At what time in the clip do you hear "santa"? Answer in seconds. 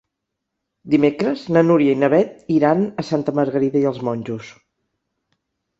3.11-3.39